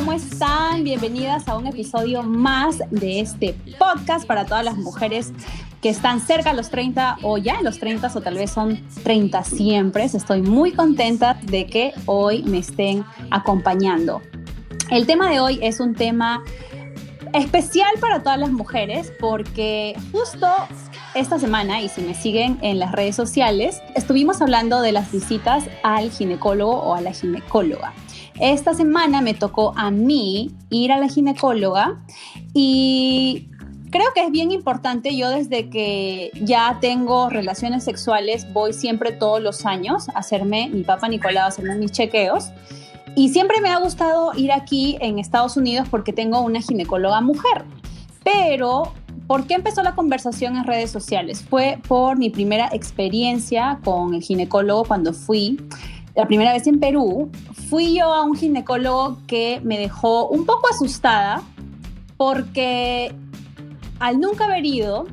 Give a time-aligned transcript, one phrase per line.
[0.00, 0.82] ¿cómo están?
[0.82, 5.30] Bienvenidas a un episodio más de este podcast para todas las mujeres
[5.82, 8.82] que están cerca de los 30 o ya en los 30 o tal vez son
[9.02, 10.04] 30 siempre.
[10.04, 14.22] Estoy muy contenta de que hoy me estén acompañando.
[14.90, 16.42] El tema de hoy es un tema
[17.34, 20.46] especial para todas las mujeres porque justo
[21.14, 25.64] esta semana, y si me siguen en las redes sociales, estuvimos hablando de las visitas
[25.82, 27.92] al ginecólogo o a la ginecóloga.
[28.40, 32.00] Esta semana me tocó a mí ir a la ginecóloga
[32.54, 33.48] y
[33.90, 35.14] creo que es bien importante.
[35.14, 40.84] Yo desde que ya tengo relaciones sexuales voy siempre todos los años a hacerme, mi
[40.84, 42.50] papá Nicolau, a hacerme mis chequeos.
[43.14, 47.64] Y siempre me ha gustado ir aquí en Estados Unidos porque tengo una ginecóloga mujer.
[48.24, 48.92] Pero
[49.30, 51.40] ¿Por qué empezó la conversación en redes sociales?
[51.48, 55.56] Fue por mi primera experiencia con el ginecólogo cuando fui,
[56.14, 57.30] la primera vez en Perú.
[57.68, 61.42] Fui yo a un ginecólogo que me dejó un poco asustada
[62.16, 63.14] porque
[63.98, 65.06] al nunca haber ido,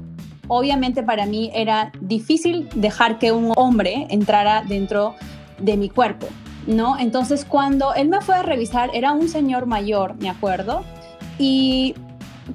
[0.47, 5.15] obviamente para mí era difícil dejar que un hombre entrara dentro
[5.59, 6.27] de mi cuerpo,
[6.65, 6.97] ¿no?
[6.97, 10.83] Entonces cuando él me fue a revisar, era un señor mayor, me acuerdo,
[11.39, 11.95] y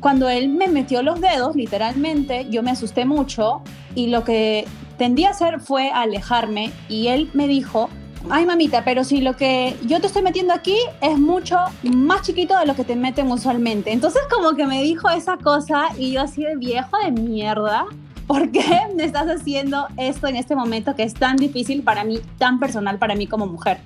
[0.01, 3.63] cuando él me metió los dedos, literalmente, yo me asusté mucho
[3.95, 7.89] y lo que tendí a hacer fue alejarme y él me dijo,
[8.31, 12.59] ay mamita, pero si lo que yo te estoy metiendo aquí es mucho más chiquito
[12.59, 13.93] de lo que te meten usualmente.
[13.93, 17.87] Entonces como que me dijo esa cosa y yo así de viejo de mierda.
[18.27, 18.65] ¿Por qué
[18.97, 22.99] me estás haciendo esto en este momento que es tan difícil para mí, tan personal
[22.99, 23.79] para mí como mujer?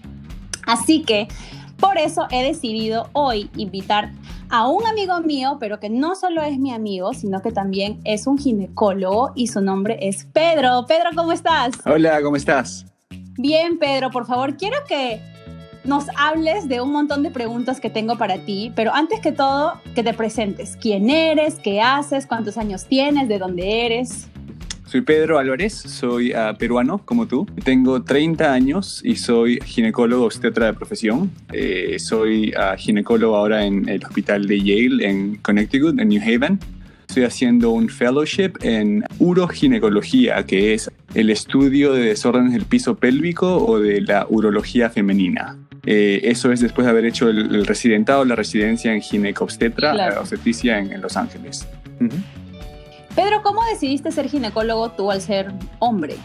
[0.66, 1.28] Así que
[1.78, 4.12] por eso he decidido hoy invitar
[4.48, 8.26] a un amigo mío, pero que no solo es mi amigo, sino que también es
[8.26, 10.86] un ginecólogo y su nombre es Pedro.
[10.86, 11.74] Pedro, ¿cómo estás?
[11.84, 12.86] Hola, ¿cómo estás?
[13.38, 15.20] Bien, Pedro, por favor, quiero que
[15.84, 19.74] nos hables de un montón de preguntas que tengo para ti, pero antes que todo,
[19.94, 20.76] que te presentes.
[20.80, 21.56] ¿Quién eres?
[21.56, 22.26] ¿Qué haces?
[22.26, 23.28] ¿Cuántos años tienes?
[23.28, 24.28] ¿De dónde eres?
[24.86, 27.44] Soy Pedro Álvarez, soy uh, peruano como tú.
[27.64, 31.30] Tengo 30 años y soy ginecólogo obstetra de profesión.
[31.52, 36.60] Eh, soy uh, ginecólogo ahora en el hospital de Yale en Connecticut, en New Haven.
[37.16, 43.56] Estoy haciendo un fellowship en uroginecología, que es el estudio de desórdenes del piso pélvico
[43.56, 45.56] o de la urología femenina.
[45.86, 50.20] Eh, eso es después de haber hecho el, residentado, la residencia en ginecobstetra, claro.
[50.20, 51.66] obstetricia en, en, Los Ángeles.
[52.00, 52.22] Uh -huh.
[53.14, 56.16] Pedro, ¿cómo decidiste ser ginecólogo tú al ser hombre?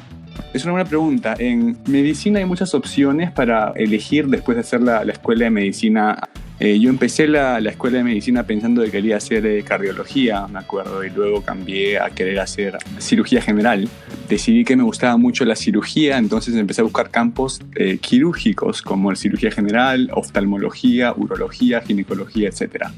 [0.54, 1.36] Es una buena pregunta.
[1.40, 6.20] En medicina hay muchas opciones para elegir después de hacer la, la escuela de medicina.
[6.64, 10.60] Eh, yo empecé la, la, escuela de medicina pensando que quería hacer eh, cardiología, me
[10.60, 13.90] acuerdo, y luego cambié a querer hacer cirugía general.
[14.30, 19.16] Decidí que me gustaba mucho la cirugía, entonces empecé a buscar campos eh, quirúrgicos como
[19.16, 22.94] cirugía general, oftalmología, urología, ginecología, etcétera.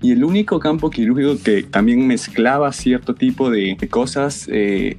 [0.00, 4.96] Y el único campo quirúrgico que también mezclaba cierto tipo de, de cosas eh,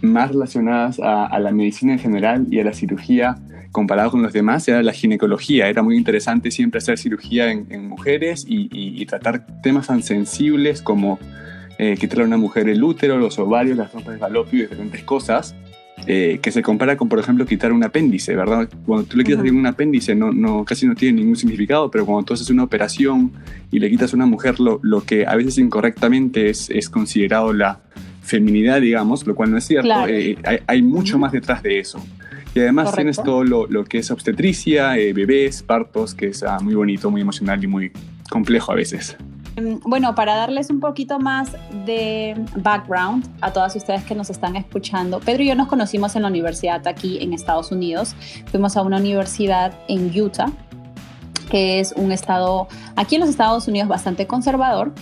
[0.00, 3.34] más relacionadas a, a, la medicina en general y a la cirugía
[3.72, 5.68] comparado con los demás era la ginecología.
[5.68, 10.02] Era muy interesante siempre hacer cirugía en, en mujeres y, y, y, tratar temas tan
[10.02, 11.18] sensibles como
[11.78, 15.02] eh, quitarle a una mujer el útero, los ovarios, las trompas de falopio y diferentes
[15.04, 15.54] cosas.
[16.06, 18.68] Eh, que se compara con, por ejemplo, quitar un apéndice, ¿verdad?
[18.86, 19.58] Cuando tú le quitas uh -huh.
[19.58, 23.32] un apéndice no, no, casi no tiene ningún significado, pero cuando tú haces una operación
[23.72, 27.52] y le quitas a una mujer, lo, lo que a veces incorrectamente es, es, considerado
[27.52, 27.80] la
[28.22, 30.12] feminidad, digamos, lo cual no es cierto, claro.
[30.12, 31.22] eh, hay, hay, mucho uh -huh.
[31.22, 31.98] más detrás de eso.
[32.54, 32.96] Y además Correcto.
[32.96, 37.10] tienes todo lo, lo, que es obstetricia, eh, bebés, partos, que es ah, muy bonito,
[37.10, 37.92] muy emocional y muy
[38.30, 39.16] complejo a veces.
[39.84, 41.52] Bueno, para darles un poquito más
[41.84, 46.22] de background a todas ustedes que nos están escuchando, Pedro y yo nos conocimos en
[46.22, 48.14] la universidad aquí en Estados Unidos.
[48.50, 50.52] Fuimos a una universidad en Utah,
[51.48, 54.92] que es un estado aquí en los Estados Unidos bastante conservador.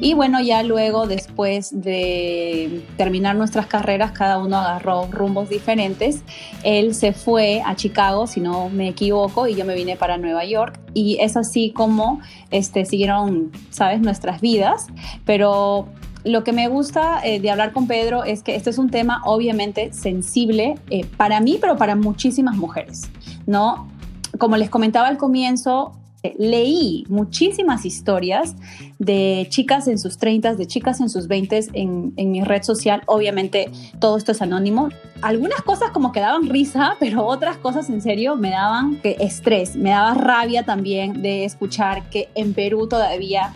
[0.00, 6.22] Y bueno, ya luego, después de terminar nuestras carreras, cada uno agarró rumbos diferentes.
[6.62, 10.44] Él se fue a Chicago, si no me equivoco, y yo me vine para Nueva
[10.44, 10.78] York.
[10.92, 14.88] Y es así como este, siguieron, ¿sabes?, nuestras vidas.
[15.24, 15.88] Pero
[16.24, 19.22] lo que me gusta eh, de hablar con Pedro es que este es un tema
[19.24, 23.10] obviamente sensible eh, para mí, pero para muchísimas mujeres,
[23.46, 23.88] ¿no?
[24.38, 25.92] Como les comentaba al comienzo,
[26.38, 28.56] leí muchísimas historias
[28.98, 33.02] de chicas en sus 30, de chicas en sus 20 en, en, mi red social.
[33.06, 34.88] Obviamente todo esto es anónimo.
[35.20, 39.90] Algunas cosas como que daban risa, pero otras cosas en serio me daban estrés, me
[39.90, 43.52] daba rabia también de escuchar que en Perú todavía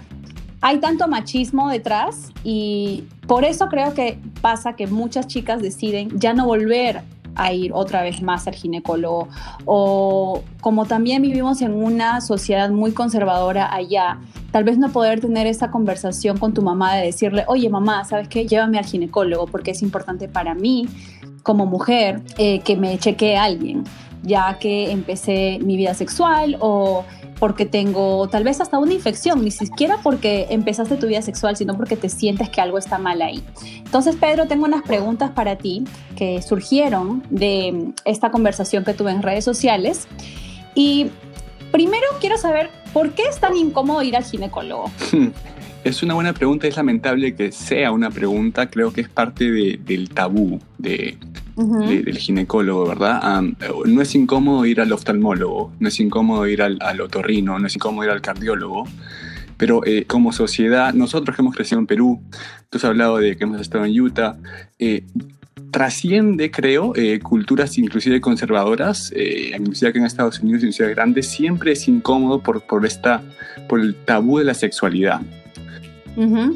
[0.60, 6.34] hay tanto machismo detrás y por eso creo que pasa que muchas chicas deciden ya
[6.34, 7.02] no volver
[7.38, 9.28] a ir otra vez más al ginecólogo.
[9.64, 14.18] O como también vivimos en una sociedad muy conservadora allá,
[14.50, 18.28] tal vez no poder tener esa conversación con tu mamá de decirle, oye mamá, ¿sabes
[18.28, 18.46] qué?
[18.46, 20.86] Llévame al ginecólogo porque es importante para mí
[21.42, 23.84] como mujer eh, que me chequee alguien,
[24.22, 27.04] ya que empecé mi vida sexual o
[27.38, 31.76] porque tengo tal vez hasta una infección, ni siquiera porque empezaste tu vida sexual, sino
[31.76, 33.42] porque te sientes que algo está mal ahí.
[33.76, 35.84] Entonces, Pedro, tengo unas preguntas para ti
[36.16, 40.08] que surgieron de esta conversación que tuve en redes sociales.
[40.74, 41.10] Y
[41.70, 44.90] primero quiero saber, ¿por qué es tan incómodo ir al ginecólogo?
[45.84, 50.10] Es una buena pregunta, es lamentable que sea una pregunta, creo que es parte del
[50.10, 51.16] tabú de,
[51.58, 53.42] del ginecólogo, ¿verdad?
[53.86, 58.04] no es incómodo ir al oftalmólogo, no es incómodo ir al, otorrino, no es incómodo
[58.04, 58.84] ir al cardiólogo,
[59.56, 62.22] pero eh, como sociedad, nosotros que hemos crecido en Perú,
[62.70, 64.36] tú has hablado de que hemos estado en Utah,
[64.78, 65.04] eh,
[65.72, 71.72] trasciende, creo, eh, culturas inclusive conservadoras, inclusive que en Estados Unidos, en ciudades grandes, siempre
[71.72, 73.22] es incómodo por, por, esta,
[73.68, 75.20] por el tabú de la sexualidad.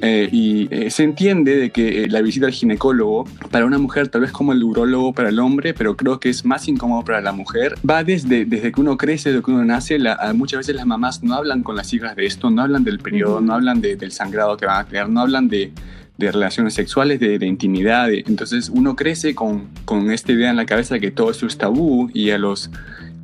[0.03, 4.09] Eh, y eh, se entiende de que eh, la visita al ginecólogo para una mujer
[4.09, 7.21] tal vez como el urólogo para el hombre, pero creo que es más incómodo para
[7.21, 9.99] la mujer, va desde, desde que uno crece, desde que uno nace,
[10.35, 13.41] muchas veces las mamás no hablan con las hijas de esto, no hablan del periodo,
[13.41, 15.71] no hablan del sangrado que van a tener, no hablan de,
[16.19, 18.11] de relaciones sexuales, de, de intimidad.
[18.11, 21.57] entonces uno crece con, con esta idea en la cabeza de que todo eso es
[21.57, 22.71] tabú y a los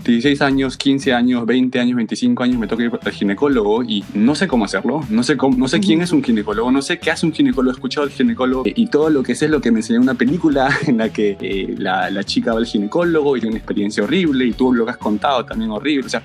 [0.05, 4.35] 16 años, 15 años, 20 años, 25 años me toca ir al ginecólogo y no
[4.35, 7.11] sé cómo hacerlo, no sé, cómo, no sé quién es un ginecólogo, no sé qué
[7.11, 9.71] hace un ginecólogo, he escuchado al ginecólogo y todo lo que sé es lo que
[9.71, 13.41] me enseñó una película en la que eh, la, la, chica va al ginecólogo y
[13.41, 16.07] tiene una experiencia horrible y tú lo que has contado también horrible.
[16.07, 16.23] O sea,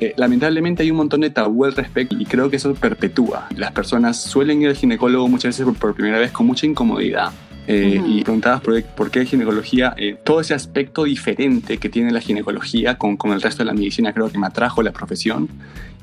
[0.00, 3.48] eh, lamentablemente hay un montón de tabú al respecto y creo que eso perpetúa.
[3.56, 7.32] Las personas suelen ir al ginecólogo muchas veces por primera vez con mucha incomodidad
[7.68, 12.98] eh, y preguntabas por, qué ginecología, eh, todo ese aspecto diferente que tiene la ginecología
[12.98, 15.48] con, con, el resto de la medicina creo que me atrajo la profesión.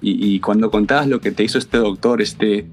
[0.02, 2.68] Y, cuando contabas lo que te hizo este doctor, este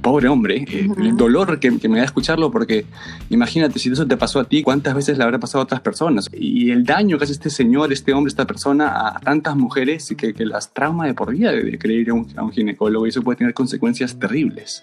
[0.00, 2.86] pobre hombre, eh, el dolor que, me da escucharlo, porque
[3.30, 6.30] imagínate, si eso te pasó a ti, ¿cuántas veces le habrá pasado a otras personas?
[6.32, 10.34] Y el daño que hace este señor, este hombre, esta persona a tantas mujeres que,
[10.34, 13.22] que las trauma de por vida de, ir a un, a un ginecólogo y eso
[13.22, 14.82] puede tener consecuencias terribles.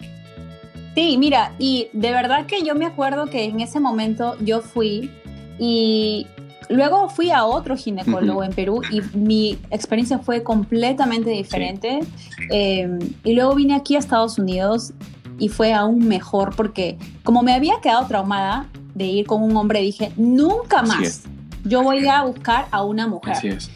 [0.95, 5.09] Sí, mira, y de verdad que yo me acuerdo que en ese momento yo fui
[5.57, 6.27] y
[6.69, 12.01] luego fui a otro ginecólogo en Perú y mi experiencia fue completamente diferente.
[12.49, 14.93] Em, y luego vine aquí a Estados Unidos
[15.39, 19.81] y fue aún mejor porque como me había quedado traumada de ir con un hombre,
[19.81, 21.23] dije, nunca más.
[21.65, 23.33] Yo voy a buscar a una mujer.
[23.33, 23.71] Así es.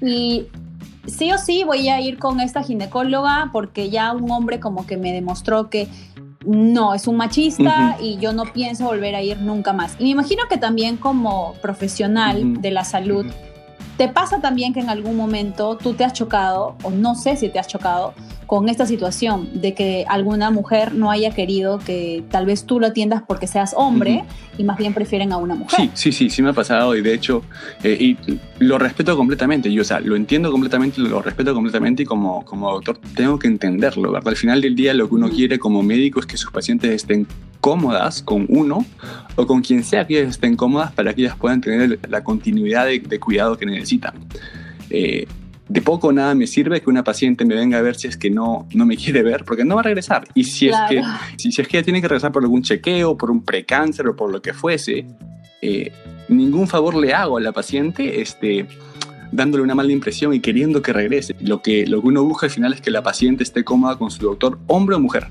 [0.00, 0.46] Y
[1.06, 4.96] sí o sí voy a ir con esta ginecóloga porque ya un hombre como que
[4.96, 5.88] me demostró que
[6.44, 9.96] no, es un machista y yo no pienso volver a ir nunca más.
[9.98, 13.26] Y me imagino que también como profesional de la salud,
[13.96, 17.48] te pasa también que en algún momento tú te has chocado, o no sé si
[17.48, 18.14] te has chocado,
[18.52, 22.88] con esta situación de que alguna mujer no haya querido que tal vez tú lo
[22.88, 24.24] atiendas porque seas hombre
[24.58, 25.80] y más bien prefieren a una mujer.
[25.80, 27.42] Sí, sí, sí, sí me ha pasado y de hecho,
[27.82, 28.18] eh, y
[28.58, 32.70] lo respeto completamente, yo, o sea, lo entiendo completamente, lo respeto completamente y como, como
[32.70, 34.28] doctor tengo que entenderlo, ¿verdad?
[34.28, 37.26] Al final del día lo que uno quiere como médico es que sus pacientes estén
[37.62, 38.84] cómodas con uno
[39.36, 42.84] o con quien sea que ellas estén cómodas para que ellas puedan tener la continuidad
[42.84, 44.12] de, cuidado que necesitan.
[44.90, 45.26] Eh,
[45.72, 48.18] de poco o nada me sirve que una paciente me venga a ver si es
[48.18, 50.24] que no, no me quiere ver, porque no va a regresar.
[50.34, 51.02] Y si, es que,
[51.38, 54.30] si, es que ella tiene que regresar por algún chequeo, por un precáncer o por
[54.30, 55.06] lo que fuese,
[55.62, 55.90] eh,
[56.28, 58.66] ningún favor le hago a la paciente este,
[59.30, 61.34] dándole una mala impresión y queriendo que regrese.
[61.40, 64.10] Lo que, lo que uno busca al final es que la paciente esté cómoda con
[64.10, 65.28] su doctor, hombre o mujer.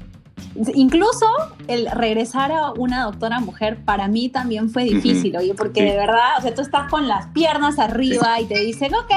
[0.75, 1.25] Incluso
[1.67, 6.37] el regresar a una doctora mujer para mí también fue difícil, oye, porque de verdad,
[6.37, 9.11] o sea, tú estás con las piernas arriba y te dicen, ok,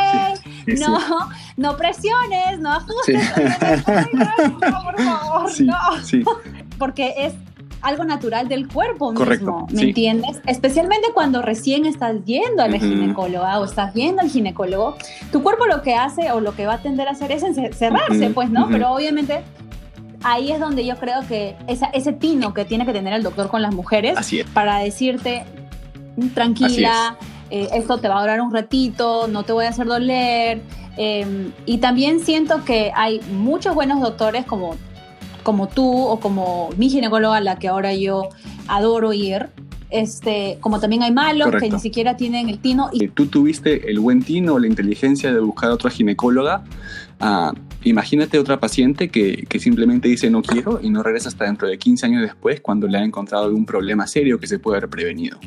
[0.78, 0.98] no,
[1.56, 3.32] no presiones, no ajustes,
[4.12, 5.78] no, por favor, no.
[6.78, 7.34] Porque es
[7.84, 10.40] algo natural del cuerpo mismo, ¿me entiendes?
[10.46, 14.96] Especialmente cuando recién estás yendo a la ginecóloga o estás yendo al ginecólogo,
[15.30, 17.44] tu cuerpo lo que hace o lo que va a tender a hacer es
[17.76, 18.68] cerrarse, pues, ¿no?
[18.70, 19.44] Pero obviamente
[20.24, 23.48] ahí es donde yo creo que esa, ese tino que tiene que tener el doctor
[23.48, 24.18] con las mujeres
[24.52, 25.44] para decirte,
[26.16, 27.16] mm, tranquila,
[27.50, 30.62] eh, esto te va a durar un ratito, no te voy a hacer doler.
[30.96, 34.76] Em, y también siento que hay muchos buenos doctores como,
[35.42, 38.30] como tú o como mi ginecóloga, la que ahora yo
[38.66, 39.50] adoro ir,
[39.94, 42.90] este, como también hay malos que ni siquiera tienen el tino.
[42.92, 43.06] Y...
[43.08, 46.64] Tú tuviste el buen tino, la inteligencia de buscar a otra ginecóloga.
[47.20, 47.52] Ah,
[47.84, 51.78] imagínate otra paciente que, que, simplemente dice no quiero y no regresa hasta dentro de
[51.78, 55.38] 15 años después cuando le ha encontrado algún problema serio que se puede haber prevenido.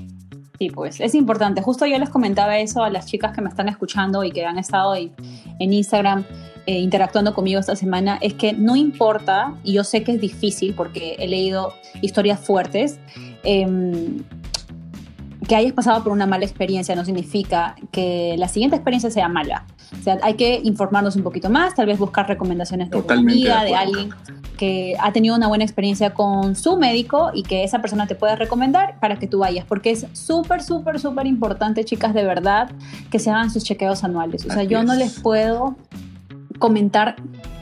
[0.57, 1.61] Sí, pues es importante.
[1.61, 4.57] Justo yo les comentaba eso a las chicas que me están escuchando y que han
[4.57, 5.11] estado en,
[5.59, 6.23] en Instagram
[6.69, 10.73] eh, interactuando conmigo esta semana, es que no importa, y yo sé que es difícil
[10.73, 12.99] porque he leído historias fuertes,
[13.47, 14.23] em,
[15.47, 19.65] que hayas pasado por una mala experiencia no significa que la siguiente experiencia sea mala.
[19.97, 23.73] O sea, hay que informarnos un poquito más, tal vez buscar recomendaciones de amiga, de,
[23.73, 24.09] alguien
[24.57, 28.35] que ha tenido una buena experiencia con su médico y que esa persona te pueda
[28.35, 32.69] recomendar para que tú vayas, porque es súper, súper, súper importante, chicas, de verdad,
[33.09, 34.45] que se hagan sus chequeos anuales.
[34.45, 35.77] O sea, yo no les puedo
[36.59, 37.15] comentar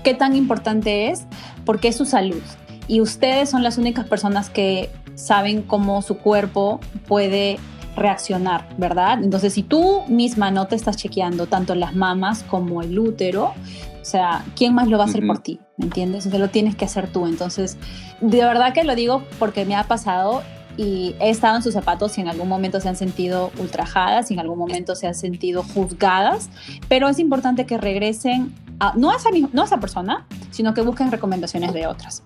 [0.04, 1.28] qué tan importante es,
[1.66, 2.42] porque es su salud.
[2.88, 7.58] Y ustedes son las únicas personas que saben cómo su cuerpo puede
[7.96, 9.24] reaccionar, ¿verdad?
[9.24, 13.54] Entonces, si tú misma no te estás chequeando tanto las mamas como el útero,
[14.02, 15.60] o sea, ¿quién más lo va a hacer por ti?
[15.78, 16.26] ¿Me entiendes?
[16.28, 17.26] O sea, lo tienes que hacer tú.
[17.26, 17.78] Entonces,
[18.22, 20.44] de verdad que lo digo porque me ha pasado
[20.78, 24.34] y he estado en sus zapatos y en algún momento se han sentido ultrajadas, y
[24.34, 26.50] en algún momento se han sentido juzgadas,
[26.90, 30.82] pero es importante que regresen a, no, a esa, no a esa persona, sino que
[30.82, 32.24] busquen recomendaciones de otras.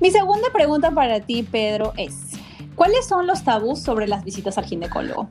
[0.00, 2.14] Mi segunda pregunta para ti, Pedro, es,
[2.76, 5.28] ¿cuáles son los tabús sobre las visitas al ginecólogo?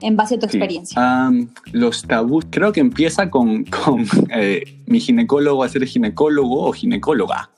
[0.00, 1.30] En base a tu experiencia.
[1.72, 7.50] los tabús, creo que empieza con, con eh, mi ginecólogo a ser ginecólogo o ginecóloga.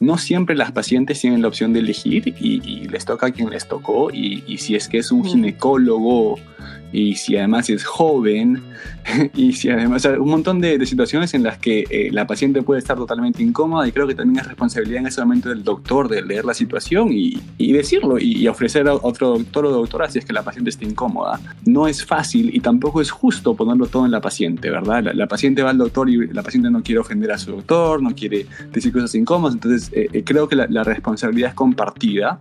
[0.00, 3.66] No siempre las pacientes tienen la opción de elegir y, les toca a quien les
[3.66, 4.10] tocó.
[4.10, 5.24] Y, y si es que es un mm.
[5.24, 6.36] ginecólogo
[6.94, 8.62] y si además es joven,
[9.34, 12.96] y si además, un montón de, situaciones en las que eh, la paciente puede estar
[12.96, 16.44] totalmente incómoda y creo que también es responsabilidad en ese momento del doctor de leer
[16.44, 20.42] la situación y, decirlo y, ofrecer a otro doctor o doctora si es que la
[20.42, 21.40] paciente está incómoda.
[21.66, 25.02] No es fácil y tampoco es justo ponerlo todo en la paciente, ¿verdad?
[25.12, 28.14] La, paciente va al doctor y la paciente no quiere ofender a su doctor, no
[28.14, 32.38] quiere decir cosas incómodas, entonces eh, eh, creo que la, la responsabilidad es compartida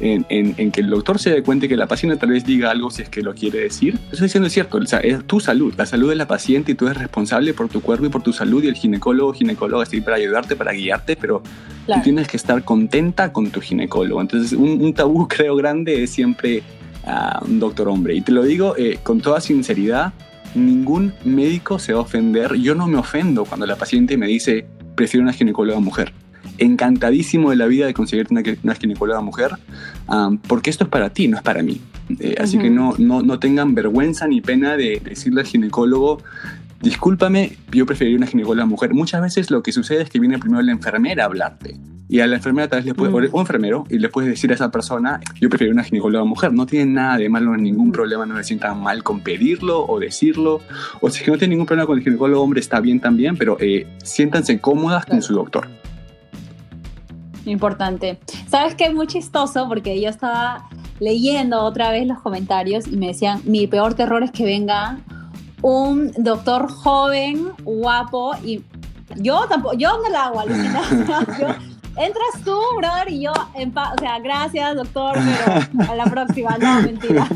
[0.00, 3.02] en, que el doctor se dé cuenta que la paciente tal vez diga algo si
[3.02, 3.94] es que lo quiere decir.
[3.94, 6.72] Eso estoy diciendo es cierto, o sea, es tu salud, la salud de la paciente
[6.72, 9.82] y tú eres responsable por tu cuerpo y por tu salud y el ginecólogo, ginecólogo
[9.82, 11.42] está ahí para ayudarte, para guiarte, pero
[11.86, 14.20] tú tienes que estar contenta con tu ginecólogo.
[14.20, 16.62] Entonces, un, tabú creo grande es siempre
[17.04, 18.14] a un doctor hombre.
[18.14, 20.12] Y te lo digo eh, con toda sinceridad,
[20.54, 22.54] ningún médico se va a ofender.
[22.54, 26.12] Yo no me ofendo cuando la paciente me dice, prefiero una ginecóloga mujer
[26.58, 29.52] encantadísimo de la vida de conseguirte una, una ginecóloga mujer,
[30.46, 31.80] porque esto es para ti, no es para mí.
[32.20, 36.22] Eh, así que no, no, no, tengan vergüenza ni pena de decirle al ginecólogo,
[36.82, 38.94] discúlpame, yo preferiría una ginecóloga mujer.
[38.94, 41.76] Muchas veces lo que sucede es que viene primero la enfermera a hablarte.
[42.06, 44.70] Y a la enfermera tal vez le o enfermero, y le puedes decir a esa
[44.70, 46.52] persona, yo prefiero una ginecóloga mujer.
[46.52, 50.60] No tiene nada de malo, ningún problema, no se sientan mal con pedirlo o decirlo.
[51.00, 53.86] O si no tiene ningún problema con el ginecólogo hombre, está bien también, pero eh,
[54.02, 55.68] siéntanse cómodas con su doctor.
[57.44, 58.18] Importante.
[58.48, 58.84] ¿Sabes qué?
[58.84, 60.68] Es muy chistoso porque yo estaba
[61.00, 64.98] leyendo otra vez los comentarios y me decían, mi peor terror es que venga
[65.62, 68.62] un doctor joven, guapo y
[69.16, 70.80] yo tampoco, yo no la hago, Alucina.
[71.96, 77.28] entras tú, brother, y yo, o sea, gracias, doctor, pero a la próxima, no, mentira.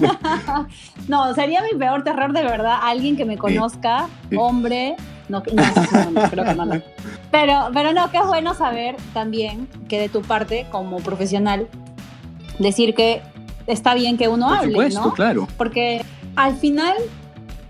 [1.09, 4.97] no, sería mi peor terror de verdad, alguien que me conozca, hombre,
[5.29, 6.83] no, no, no, creo que no.
[7.31, 11.69] Pero, pero no, que es bueno saber también que de tu parte, como profesional,
[12.59, 13.23] decir que
[13.67, 15.49] está bien que uno hable, supuesto, claro.
[15.57, 16.05] Porque
[16.37, 16.95] al final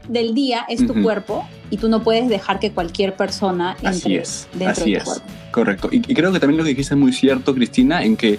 [0.09, 4.17] del día es tu cuerpo y tú no puedes dejar que cualquier persona entre así
[4.17, 5.23] es, dentro así de tu es.
[5.51, 5.89] Correcto.
[5.91, 8.39] Y, creo que también lo que dijiste es muy cierto, Cristina, en que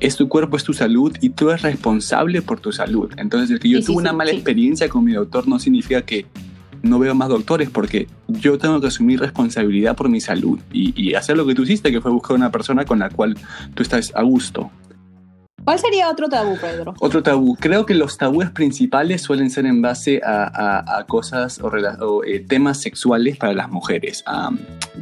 [0.00, 3.12] es tu cuerpo, es tu salud y tú eres responsable por tu salud.
[3.18, 6.26] Entonces, el que yo tuve una mala experiencia con mi doctor no significa que
[6.82, 11.36] no veo más doctores porque yo tengo que asumir responsabilidad por mi salud y, hacer
[11.36, 13.36] lo que tú hiciste, que fue buscar una persona con la cual
[13.74, 14.70] tú estás a gusto.
[15.66, 16.94] ¿Cuál sería otro tabú, Pedro?
[17.00, 17.56] Otro tabú.
[17.56, 23.36] Creo que los tabúes principales suelen ser en base a, cosas o, eh, temas sexuales
[23.36, 24.22] para las mujeres.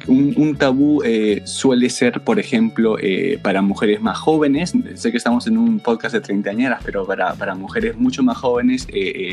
[0.09, 4.73] un, tabú eh, suele ser, por ejemplo, eh, para mujeres más jóvenes.
[4.95, 8.89] Sé que estamos en un podcast de treintañeras, pero para, para mujeres mucho más jóvenes,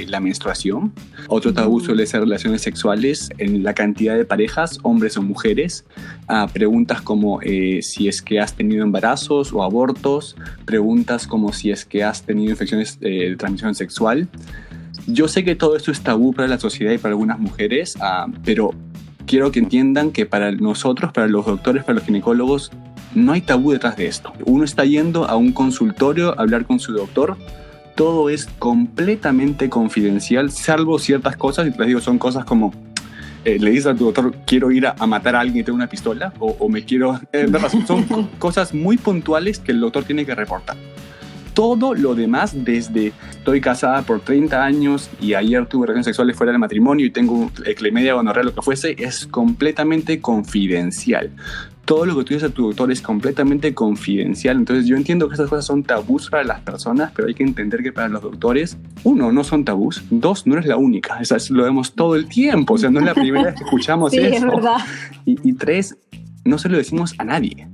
[0.08, 0.92] la menstruación.
[1.30, 5.86] Otro tabú suele ser relaciones sexuales en la cantidad de parejas, hombres o mujeres.
[6.28, 10.36] Ah, preguntas como si es que has tenido embarazos o abortos.
[10.66, 14.28] Preguntas como si es que has tenido infecciones eh, de transmisión sexual.
[15.08, 18.28] Yo sé que todo esto es tabú para la sociedad y para algunas mujeres, ah,
[18.44, 18.72] pero
[19.25, 22.72] quiero que entiendan que para nosotros, para los doctores, para los ginecólogos,
[23.16, 24.32] no hay tabú detrás de esto.
[24.46, 27.38] Uno está yendo a un consultorio a hablar con su doctor.
[27.96, 32.74] Todo es completamente confidencial, salvo ciertas cosas, y te digo, son cosas como
[33.44, 35.88] eh, le dices a tu doctor, quiero ir a, matar a alguien y tengo una
[35.88, 37.20] pistola, o, me quiero...
[37.34, 37.48] Eh,
[37.88, 38.04] son
[38.40, 40.78] cosas muy puntuales que el doctor tiene que reportar.
[41.53, 46.51] Todo lo demás, desde estoy casada por 30 años y ayer tuve relaciones sexuales fuera
[46.51, 51.31] del matrimonio y tengo eclemedia gonorrea, lo que fuese, es completamente confidencial.
[51.86, 54.58] Todo lo que tú dices a tu doctor es completamente confidencial.
[54.58, 57.81] Entonces yo entiendo que esas cosas son tabús para las personas, pero hay que entender
[57.84, 61.20] que para los doctores, uno, no son tabús, dos, no eres la única.
[61.50, 64.20] Lo vemos todo el tiempo, o sea, no es la primera vez que escuchamos sí,
[64.20, 64.36] eso.
[64.36, 64.77] Es verdad.
[65.25, 65.98] Y, y tres,
[66.46, 67.67] no se lo decimos a nadie.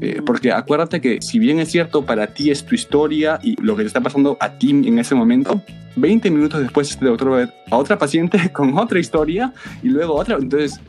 [0.00, 3.76] Eh, porque acuérdate que si bien es cierto para ti es tu historia y lo
[3.76, 5.62] que te está pasando a ti en ese momento,
[5.96, 9.52] 20 minutos después este doctor va a ver a otra paciente con otra historia
[9.82, 10.36] y luego otra.
[10.36, 10.80] Entonces,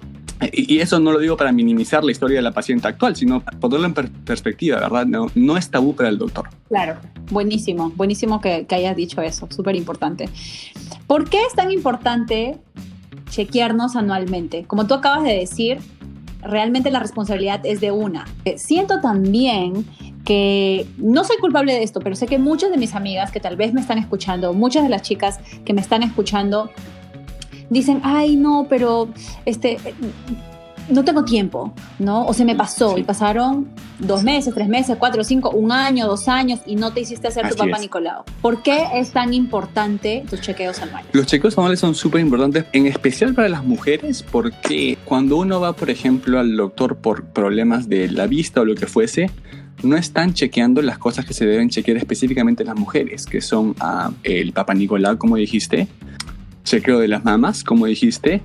[0.51, 3.41] y, y eso no lo digo para minimizar la historia de la paciente actual, sino
[3.59, 5.05] ponerlo en per perspectiva, ¿verdad?
[5.05, 6.49] No, no, es tabú para el doctor.
[6.67, 6.95] Claro,
[7.31, 10.29] buenísimo, buenísimo que, que hayas dicho eso, súper importante.
[11.07, 12.57] ¿Por qué es tan importante
[13.29, 14.65] chequearnos anualmente?
[14.65, 15.79] Como tú acabas de decir,
[16.41, 18.25] realmente la responsabilidad es de una.
[18.45, 19.85] Eh, siento también
[20.25, 23.55] que no soy culpable de esto, pero sé que muchas de mis amigas que tal
[23.55, 26.69] vez me están escuchando, muchas de las chicas que me están escuchando,
[27.69, 29.09] dicen, ay, no, pero
[29.45, 29.77] este,
[30.89, 32.25] no tengo tiempo, ¿no?
[32.25, 33.01] O se me pasó sí.
[33.01, 33.67] y pasaron
[33.99, 37.45] dos meses, tres meses, cuatro, cinco, un año, dos años y no te hiciste hacer
[37.45, 37.81] Así tu papá es.
[37.81, 38.23] Nicolau.
[38.41, 41.09] ¿Por qué es tan importante tus chequeos anuales?
[41.13, 45.73] Los chequeos anuales son súper importantes, en especial para las mujeres, porque cuando uno va,
[45.73, 49.29] por ejemplo, al doctor por problemas de la vista o lo que fuese,
[49.83, 54.11] no están chequeando las cosas que se deben chequear específicamente las mujeres, que son uh,
[54.23, 55.87] el Papa Nicolau, como dijiste,
[56.67, 58.41] chequeo de las mamas, como dijiste,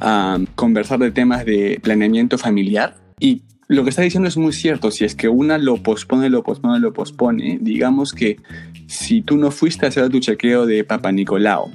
[0.00, 4.90] uh, conversar de temas de planeamiento familiar y lo que está diciendo es muy cierto.
[4.90, 8.36] Si es que una lo pospone, lo pospone, lo pospone, digamos que
[8.86, 11.70] si tú no fuiste a hacer tu chequeo de Papa Nicolau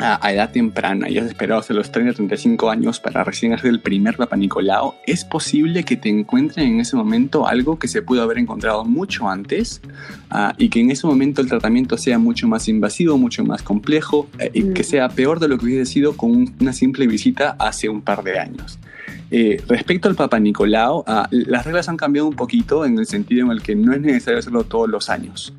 [0.00, 1.08] a, a edad temprana.
[1.08, 4.94] Y has esperado hasta los 30, 35 años para recién hacer el primer Papa Nicolau,
[5.06, 9.28] es posible que te encuentren en ese momento algo que se pudo haber encontrado mucho
[9.28, 9.80] antes
[10.32, 14.28] uh, y que en ese momento el tratamiento sea mucho más invasivo, mucho más complejo
[14.38, 17.56] eh, y que sea peor de lo que hubiese sido con un, una simple visita
[17.58, 18.78] hace un par de años.
[19.30, 23.46] Eh, respecto al Papa Nicolau, uh, las reglas han cambiado un poquito en el sentido
[23.46, 25.52] en el que no es necesario hacerlo todos los años.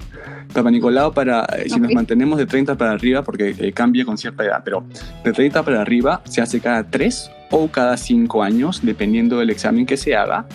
[0.53, 1.83] Papa Nicolau, para, eh, si okay.
[1.83, 4.83] nos mantenemos de 30 para arriba, porque eh, cambia con cierta edad, pero
[5.23, 9.85] de 30 para arriba se hace cada 3 o cada 5 años, dependiendo del examen
[9.85, 10.45] que se haga.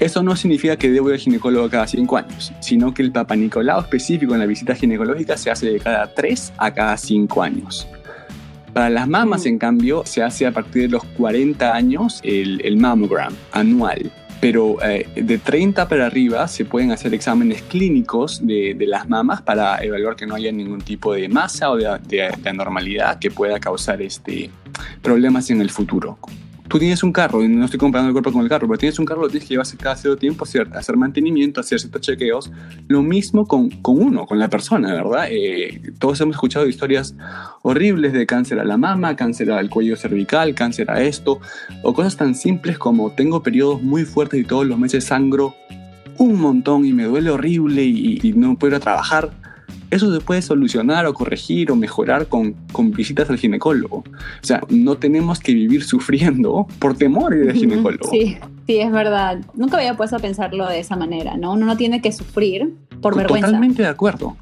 [0.00, 3.36] Eso no significa que debo ir al ginecólogo cada 5 años, sino que el Papa
[3.36, 7.86] Nicolau específico en la visita ginecológica se hace de cada 3 a cada 5 años.
[8.72, 12.76] Para las mamas, en cambio, se hace a partir de los 40 años el, el
[12.76, 14.12] mammogram anual.
[14.40, 19.42] Pero eh, de 30 para arriba se pueden hacer exámenes clínicos de, de, las mamas
[19.42, 23.30] para evaluar que no haya ningún tipo de masa o de, de, de anormalidad que
[23.30, 24.50] pueda causar este,
[25.02, 26.18] problemas en el futuro
[26.70, 28.98] tú tienes un carro, y no estoy comparando el cuerpo con el carro, pero tienes
[29.00, 32.00] un carro, lo tienes que llevar cada cierto tiempo a hacer, mantenimiento, a hacer ciertos
[32.00, 32.52] chequeos.
[32.86, 35.26] Lo mismo con, con uno, con la persona, ¿verdad?
[35.30, 37.16] Eh, todos hemos escuchado historias
[37.62, 41.40] horribles de cáncer a la mama, cáncer al cuello cervical, cáncer a esto,
[41.82, 45.56] o cosas tan simples como tengo periodos muy fuertes y todos los meses sangro
[46.18, 49.30] un montón y me duele horrible y, y no puedo ir a trabajar
[49.90, 53.98] eso se puede solucionar o corregir o mejorar con, con visitas al ginecólogo.
[53.98, 58.08] O sea, no tenemos que vivir sufriendo por temor del ginecólogo.
[58.10, 59.40] Sí, sí, es verdad.
[59.54, 61.52] Nunca había puesto a pensarlo de esa manera, ¿no?
[61.52, 63.48] Uno no tiene que sufrir por vergüenza.
[63.48, 64.36] Totalmente de acuerdo.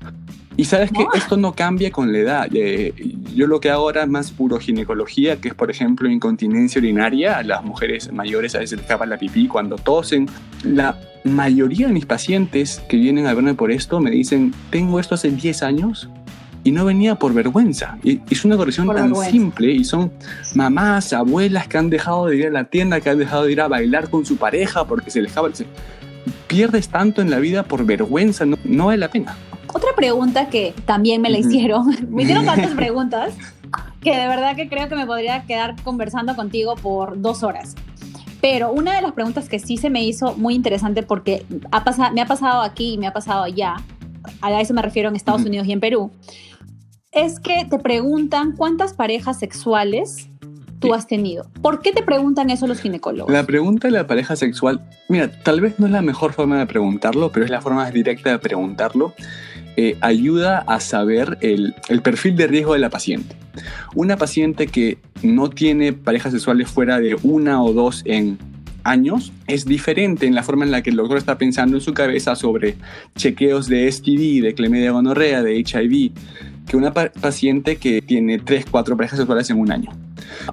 [0.59, 2.49] Y sabes que esto no cambia con la edad.
[2.53, 2.93] Eh,
[3.33, 7.39] yo lo que hago ahora es más puro ginecología, que es, por ejemplo, incontinencia urinaria.
[7.39, 10.29] A las mujeres mayores a veces les escapa la pipí cuando tosen.
[10.65, 15.15] La mayoría de mis pacientes que vienen a verme por esto me dicen, tengo esto
[15.15, 16.09] hace 10 años
[16.65, 17.97] y no venía por vergüenza.
[18.03, 19.31] Y es una corrección por tan vergüenza.
[19.31, 20.11] simple y son
[20.57, 23.61] mamás, abuelas que han dejado de ir a la tienda, que han dejado de ir
[23.61, 25.51] a bailar con su pareja porque se les acaba...
[26.49, 29.37] Pierdes tanto en la vida por vergüenza, no, no vale la pena.
[29.73, 33.35] Otra pregunta que también me la hicieron, me hicieron tantas preguntas
[34.01, 37.75] que de verdad que creo que me podría quedar conversando contigo por dos horas.
[38.41, 42.15] Pero una de las preguntas que sí se me hizo muy interesante porque ha pasado,
[42.15, 43.77] me ha pasado aquí y me ha pasado allá,
[44.41, 46.13] a eso me refiero en Estados Unidos y en Perú,
[47.11, 50.29] es que te preguntan cuántas parejas sexuales
[50.79, 51.51] tú has tenido.
[51.61, 53.33] ¿Por qué te preguntan eso los ginecólogos?
[53.33, 56.67] La pregunta de la pareja sexual, mira, tal vez no es la mejor forma de
[56.67, 59.15] preguntarlo, pero es la forma más directa de preguntarlo.
[59.81, 63.37] Eh, ayuda a saber el, perfil de riesgo de la paciente.
[63.95, 68.39] Una paciente que no tiene parejas sexuales fuera de una o dos en
[68.83, 71.95] años es diferente en la forma en la que el doctor está pensando en su
[71.95, 72.75] cabeza sobre
[73.15, 76.11] chequeos de STD, de clemedia gonorrea, de HIV,
[76.69, 79.91] que una pa paciente que tiene tres, cuatro parejas sexuales en un año.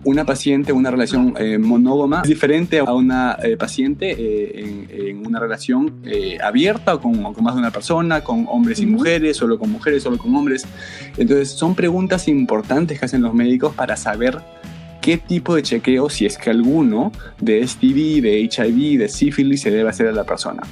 [0.03, 5.39] Una paciente, una relación eh, monógama es diferente a una eh, paciente eh, en, una
[5.39, 6.01] relación
[6.41, 10.17] abierta con, con, más de una persona, con hombres y mujeres, solo con mujeres, solo
[10.17, 10.65] con hombres.
[11.17, 14.39] Entonces son preguntas importantes que hacen los médicos para saber
[15.01, 19.71] qué tipo de chequeo, si es que alguno, de STD, de HIV, de sífilis se
[19.71, 20.63] debe hacer a la persona.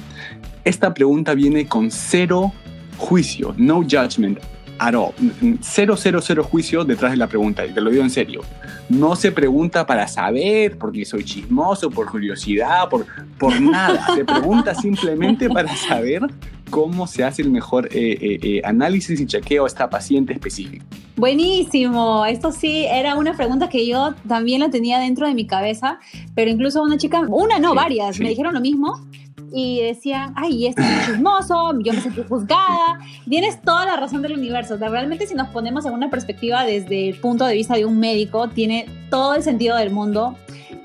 [0.64, 2.52] Esta pregunta viene con cero
[2.96, 4.38] juicio, no judgment
[4.78, 5.12] at all.
[5.60, 8.42] Cero, cero, cero juicio detrás de la pregunta, y te lo digo en serio.
[8.88, 13.06] No se pregunta para saber, porque soy chismoso, por curiosidad, por,
[13.38, 14.14] por nada.
[14.14, 16.22] Se pregunta simplemente para saber
[16.70, 20.84] cómo se hace el mejor eh, eh, eh, análisis y chequeo a esta paciente específica.
[21.16, 26.00] Buenísimo, esto sí era una pregunta que yo también la tenía dentro de mi cabeza,
[26.34, 29.00] pero incluso una chica, una no, varias, me dijeron lo mismo
[29.56, 32.98] y decían, ay, este es chismoso, yo me sentí juzgada.
[33.28, 34.76] Tienes toda la razón del universo.
[34.76, 38.48] realmente si nos ponemos en una perspectiva desde el punto de vista de un médico,
[38.48, 40.36] tiene todo el sentido del mundo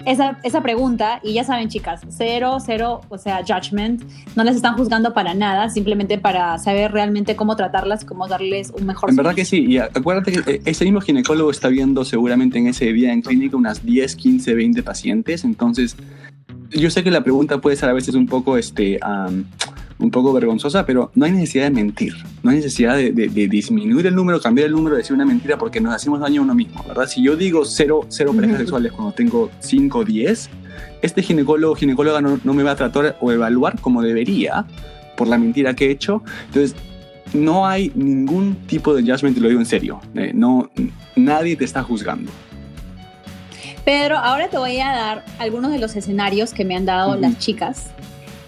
[0.05, 1.19] esa, esa pregunta.
[1.23, 4.03] Y ya saben, chicas, cero, cero, o sea, judgment.
[4.35, 8.85] No les están juzgando para nada, simplemente para saber realmente cómo tratarlas, cómo darles un
[8.85, 9.65] mejor En verdad que sí.
[9.65, 13.57] Y acuérdate que eh, ese mismo ginecólogo está viendo seguramente en ese día en clínica
[13.57, 15.43] unas 10, 15, 20 pacientes.
[15.43, 15.95] Entonces
[16.71, 18.99] yo sé que la pregunta puede ser a veces un poco, este,
[19.99, 23.11] un poco vergonzosa, pero no hay necesidad de mentir, no hay necesidad de,
[23.47, 26.55] disminuir el número, cambiar el número, decir una mentira porque nos hacemos daño a uno
[26.55, 27.07] mismo, ¿verdad?
[27.07, 30.49] Si yo digo cero, cero parejas sexuales cuando tengo 5 o 10,
[31.01, 34.65] este ginecólogo ginecóloga no, no me va a tratar o evaluar como debería
[35.17, 36.23] por la mentira que he hecho.
[36.47, 36.75] Entonces,
[37.33, 39.99] no hay ningún tipo de judgment, te lo digo en serio.
[40.15, 40.69] Eh, no,
[41.15, 42.31] nadie te está juzgando.
[43.85, 47.37] Pedro, ahora te voy a dar algunos de los escenarios que me han dado las
[47.39, 47.91] chicas.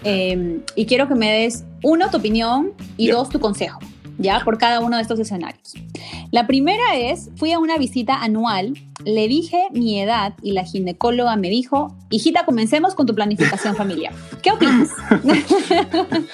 [0.04, 3.78] Em, y quiero que me des, uno, tu opinión y dos, tu consejo,
[4.18, 4.40] ¿ya?
[4.44, 5.74] Por cada uno de estos escenarios.
[6.30, 11.36] La primera es, fui a una visita anual, le dije mi edad y la ginecóloga
[11.36, 14.12] me dijo, hijita, comencemos con tu planificación familiar.
[14.42, 14.90] ¿Qué opinas?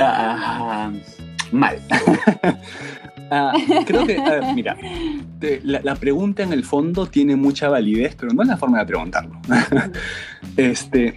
[0.00, 0.90] Ah,
[1.50, 1.78] mal.
[3.34, 3.50] Ah,
[3.86, 4.20] creo que,
[4.54, 4.76] mira,
[5.62, 9.40] la, pregunta en el fondo tiene mucha validez, pero no es la forma de preguntarlo.
[10.58, 11.16] este,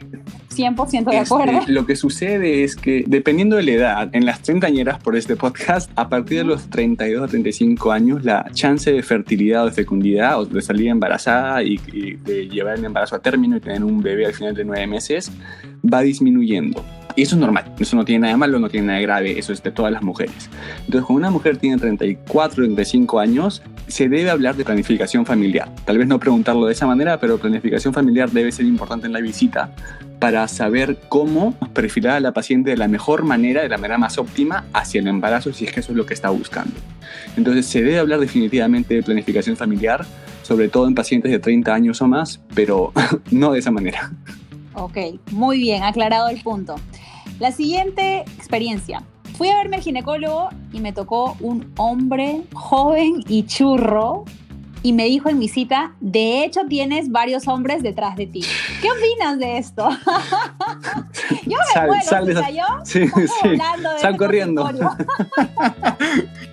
[0.56, 1.60] 100% de acuerdo.
[1.60, 5.36] Este, lo que sucede es que, dependiendo de la edad, en las treintañeras por este
[5.36, 9.74] podcast, a partir de los 32 a 35 años, la chance de fertilidad o de
[9.74, 13.84] fecundidad o de salir embarazada y, y de llevar el embarazo a término y tener
[13.84, 15.30] un bebé al final de nueve meses
[15.84, 16.82] va disminuyendo.
[17.16, 19.40] Y eso es normal, eso no tiene nada de malo, no tiene nada de grave,
[19.40, 20.50] eso es de todas las mujeres.
[20.80, 25.70] Entonces, cuando una mujer tiene 34, 35 años, se debe hablar de planificación familiar.
[25.86, 29.22] Tal vez no preguntarlo de esa manera, pero planificación familiar debe ser importante en la
[29.22, 29.72] visita
[30.20, 34.18] para saber cómo perfilar a la paciente de la mejor manera, de la manera más
[34.18, 36.74] óptima hacia el embarazo, si es que eso es lo que está buscando.
[37.38, 40.06] Entonces, se debe hablar definitivamente de planificación familiar,
[40.42, 42.92] sobre todo en pacientes de 30 años o más, pero
[43.32, 44.12] no de esa manera.
[44.74, 44.98] Ok,
[45.32, 46.76] muy bien, aclarado el punto.
[47.40, 49.04] La siguiente experiencia.
[49.38, 54.24] Fui a verme al ginecólogo y me tocó un hombre joven y churro
[54.86, 58.42] y me dijo en mi cita, de hecho tienes varios hombres detrás de ti.
[58.84, 59.90] ¿Qué opinas de esto?
[61.48, 63.58] yo me sal, sal yo sí, sí.
[64.00, 64.64] sal corriendo.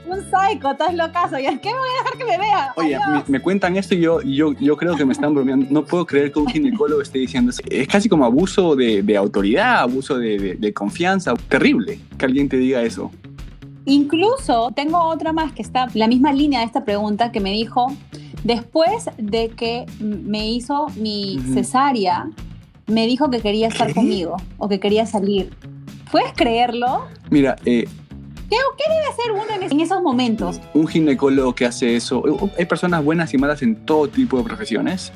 [0.07, 1.37] un psycho, estás locazo.
[1.37, 2.73] ¿Qué me voy a dejar que me vea?
[2.77, 5.67] Oye, me, cuentan esto y yo, yo, yo creo que me están bromeando.
[5.69, 7.61] No puedo creer que un ginecólogo esté diciendo eso.
[7.69, 11.35] Es casi como abuso de, de autoridad, abuso de, de, de confianza.
[11.51, 13.11] Terrible que alguien te diga eso.
[13.85, 17.89] Incluso tengo otra más que está la misma línea de esta pregunta que me dijo,
[18.45, 22.29] Después de que me hizo mi cesárea,
[22.87, 25.51] me dijo que quería estar conmigo o que quería salir.
[26.11, 27.07] ¿Puedes creerlo?
[27.31, 27.87] Mira, eh,
[28.51, 30.61] ¿Qué, debe hacer uno en, esos momentos?
[30.75, 32.23] Un ginecólogo que hace eso.
[32.59, 35.11] Hay personas buenas y malas en todo tipo de profesiones,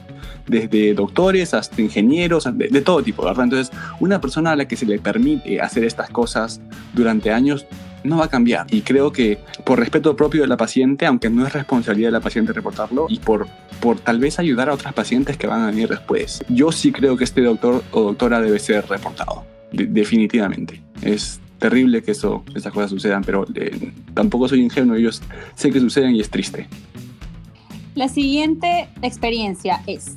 [0.46, 3.44] desde doctores hasta ingenieros, de, de, todo tipo, ¿verdad?
[3.44, 6.60] Entonces, una persona a la que se le permite hacer estas cosas
[6.94, 7.66] durante años
[8.06, 8.66] no va a cambiar.
[8.70, 12.20] Y creo que por respeto propio de la paciente, aunque no es responsabilidad de la
[12.20, 13.46] paciente reportarlo, y por,
[13.80, 17.16] por tal vez ayudar a otras pacientes que van a venir después, yo sí creo
[17.16, 19.44] que este doctor o doctora debe ser reportado.
[19.72, 20.82] definitivamente.
[21.02, 25.10] Es terrible que eso, esas cosas sucedan, pero eh, tampoco soy ingenuo, yo
[25.54, 26.68] sé que suceden y es triste.
[27.94, 30.16] La siguiente experiencia es,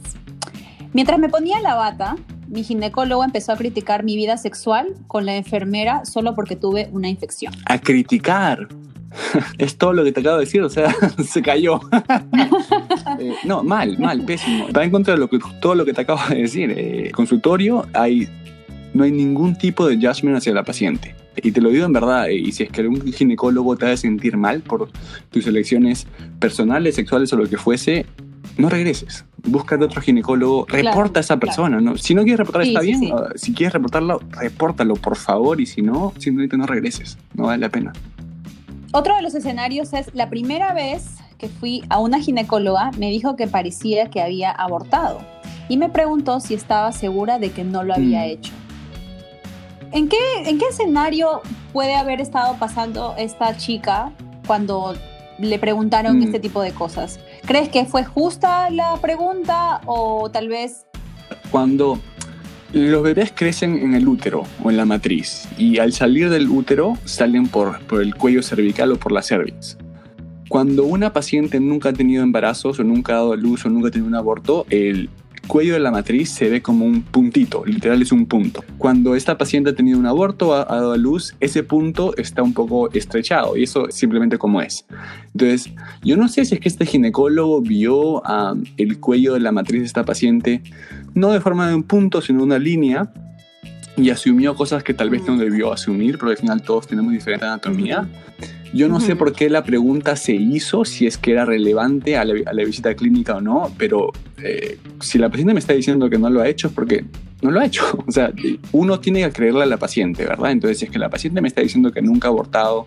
[0.94, 2.18] mientras me ponía la bata,
[2.50, 7.08] mi ginecólogo empezó a criticar mi vida sexual con la enfermera solo porque tuve una
[7.08, 7.54] infección.
[7.66, 8.68] A criticar.
[9.58, 10.96] Es todo lo que te acabo de decir, o sea,
[11.28, 11.80] se cayó.
[13.20, 14.68] Eh, no, mal, mal, pésimo.
[14.72, 16.74] Va en contra de lo que, todo lo que te acabo de decir.
[16.78, 18.30] Eh, consultorio, hay,
[18.94, 21.16] no hay ningún tipo de judgment hacia la paciente.
[21.36, 23.98] Y te lo digo en verdad, eh, y si es que algún ginecólogo te hace
[23.98, 24.90] sentir mal por
[25.32, 26.08] tus elecciones
[26.40, 28.06] personales, sexuales o lo que fuese,
[28.58, 29.26] no regreses.
[29.44, 31.80] Búscate otro ginecólogo, reporta a esa persona.
[31.80, 31.98] ¿no?
[31.98, 33.12] Si no quieres reportar, está bien.
[33.36, 35.62] Si quieres reportarlo, repórtalo, por favor.
[35.62, 37.18] Y si no, simplemente no regreses.
[37.34, 37.94] No vale la pena.
[38.92, 43.36] Otro de los escenarios es la primera vez que fui a una ginecóloga, me dijo
[43.36, 45.22] que parecía que había abortado
[45.70, 48.30] y me preguntó si estaba segura de que no lo había mm.
[48.30, 48.52] hecho.
[49.92, 54.12] ¿En qué, ¿En qué escenario puede haber estado pasando esta chica
[54.46, 54.96] cuando
[55.40, 56.24] le preguntaron mm.
[56.24, 57.20] este tipo de cosas?
[57.46, 60.86] ¿Crees que fue justa la pregunta o tal vez...
[61.52, 62.00] Cuando
[62.74, 66.98] los bebés crecen en el útero o en la matriz y al salir del útero
[67.06, 69.78] salen por, por el cuello cervical o por la cervix.
[70.50, 73.92] Cuando una paciente nunca ha tenido embarazos o nunca ha dado luz o nunca ha
[73.92, 75.10] tenido un aborto, el
[75.50, 78.64] cuello de la matriz se ve como un puntito, literal es un punto.
[78.78, 82.54] Cuando esta paciente ha tenido un aborto, ha, dado a luz, ese punto está un
[82.54, 84.86] poco estrechado y eso simplemente como es.
[85.34, 88.22] Entonces, yo no sé si es que este ginecólogo vio
[88.78, 90.62] el cuello de la matriz de esta paciente
[91.16, 93.12] no de forma de un punto, sino una línea
[93.98, 97.46] y asumió cosas que tal vez no debió asumir, porque al final todos tenemos diferente
[97.46, 98.08] anatomía.
[98.74, 102.26] Yo no sé por qué la pregunta se hizo, si es que era relevante a
[102.26, 104.12] la, visita clínica o no, pero
[104.44, 107.04] eh, si la paciente me está diciendo que no lo ha hecho es porque
[107.42, 107.84] no lo ha hecho.
[108.08, 108.32] O sea,
[108.72, 110.52] uno tiene que creerle a la paciente, ¿verdad?
[110.52, 112.86] Entonces, si es que la paciente me está diciendo que nunca ha abortado,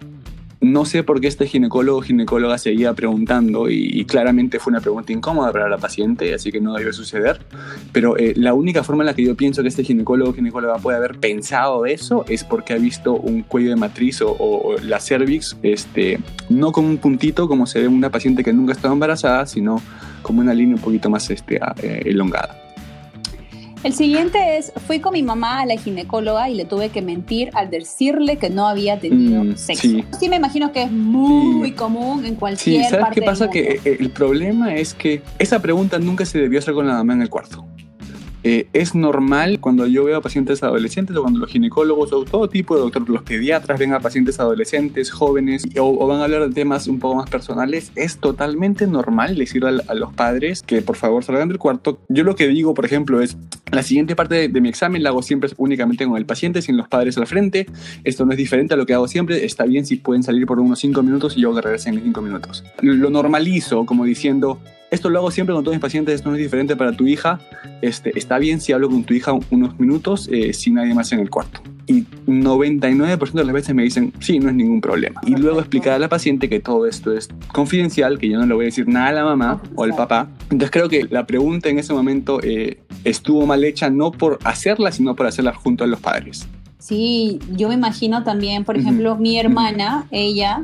[0.63, 5.13] no sé por qué este ginecólogo o ginecóloga seguía preguntando y, claramente fue una pregunta
[5.13, 7.41] incómoda para la paciente, así que no debió suceder.
[7.93, 10.79] Pero eh, la única forma en la que yo pienso que este ginecólogo o ginecóloga
[10.79, 15.57] puede haber pensado eso es porque ha visto un cuello de matriz o, la cervix,
[15.63, 18.95] este, no como un puntito como se ve en una paciente que nunca ha estado
[18.95, 19.83] embarazada, sino
[20.23, 22.72] como una línea un poquito más este, eh, elongada.
[23.83, 27.51] El siguiente es, fui con mi mamá a la ginecóloga y le tuve que mentir
[27.55, 29.89] al decirle que no había tenido mm, sexo.
[30.21, 30.29] Sí.
[30.29, 33.51] me imagino que es muy común en cualquier sí, ¿sabes qué pasa?
[33.51, 37.23] Que el problema es que esa pregunta nunca se debió hacer con la mamá en
[37.23, 37.67] el cuarto.
[38.45, 42.49] Eh, es normal cuando yo veo a pacientes adolescentes o cuando los ginecólogos o todo
[42.49, 46.55] tipo de doctores, los pediatras ven a pacientes adolescentes, jóvenes o, van a hablar de
[46.55, 51.23] temas un poco más personales, es totalmente normal decir a, los padres que por favor
[51.23, 51.99] salgan del cuarto.
[52.09, 53.37] Yo lo que digo, por ejemplo, es
[53.71, 56.89] la siguiente parte de, mi examen la hago siempre únicamente con el paciente, sin los
[56.89, 57.67] padres al frente.
[58.05, 59.45] Esto no es diferente a lo que hago siempre.
[59.45, 62.65] Está bien si pueden salir por unos cinco minutos y yo regresen en cinco minutos.
[62.81, 64.61] Lo normalizo como diciendo,
[64.93, 67.41] esto lo hago siempre con todos mis pacientes, esto no es diferente para tu hija.
[67.81, 71.21] Este, está bien si hablo con tu hija unos minutos eh, sin nadie más en
[71.21, 71.63] el cuarto.
[71.87, 75.19] Y 99% de las veces me dicen, sí, no es ningún problema.
[75.27, 78.55] Y luego explicar a la paciente que todo esto es confidencial, que yo no le
[78.55, 80.29] voy a decir nada a la mamá o al papá.
[80.45, 84.93] Entonces creo que la pregunta en ese momento eh, estuvo mal hecha no por hacerla,
[84.93, 86.47] sino por hacerla junto a los padres.
[86.79, 90.63] Sí, yo me imagino también, por ejemplo, mi hermana, ella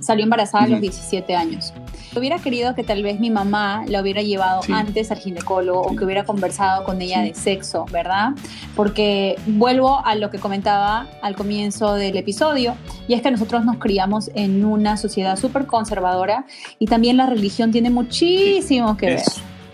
[0.00, 1.72] salió embarazada a los 17 años.
[2.18, 6.04] Hubiera querido que tal vez mi mamá la hubiera llevado antes al ginecólogo o que
[6.04, 8.30] hubiera conversado con ella de sexo, ¿verdad?
[8.74, 12.74] Porque vuelvo a lo que comentaba al comienzo del episodio,
[13.06, 16.44] y es que nosotros nos criamos en una sociedad súper conservadora
[16.78, 19.22] y también la religión tiene muchísimo que ver,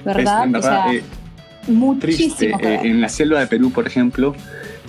[0.05, 0.55] ¿verdad?
[0.55, 1.03] o sea, eh,
[1.69, 2.87] muchísimo Que eh, ver.
[2.87, 4.35] en la selva de Perú, por ejemplo,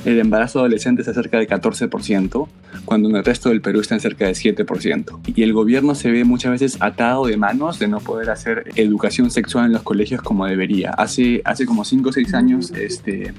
[0.06, 2.48] el embarazo adolescente está cerca del 14%,
[2.86, 5.20] cuando en el resto del Perú está en cerca del 7%.
[5.36, 9.32] Y el gobierno se ve muchas veces atado de manos de no poder hacer educación
[9.32, 10.92] sexual en los colegios como debería.
[10.92, 13.34] Hace, hace como 5 o 6 años, este,